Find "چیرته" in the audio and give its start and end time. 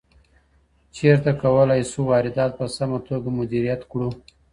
0.95-1.31